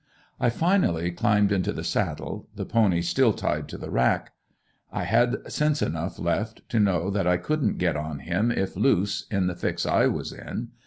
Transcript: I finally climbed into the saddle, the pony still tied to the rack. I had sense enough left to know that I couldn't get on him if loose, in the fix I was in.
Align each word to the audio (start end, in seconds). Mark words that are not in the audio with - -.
I 0.39 0.49
finally 0.49 1.11
climbed 1.11 1.51
into 1.51 1.71
the 1.71 1.83
saddle, 1.83 2.49
the 2.55 2.65
pony 2.65 3.03
still 3.03 3.33
tied 3.33 3.67
to 3.67 3.77
the 3.77 3.91
rack. 3.91 4.31
I 4.91 5.03
had 5.03 5.39
sense 5.51 5.79
enough 5.83 6.17
left 6.17 6.67
to 6.69 6.79
know 6.79 7.11
that 7.11 7.27
I 7.27 7.37
couldn't 7.37 7.77
get 7.77 7.95
on 7.95 8.17
him 8.17 8.49
if 8.49 8.75
loose, 8.75 9.27
in 9.29 9.45
the 9.45 9.55
fix 9.55 9.85
I 9.85 10.07
was 10.07 10.31
in. 10.33 10.69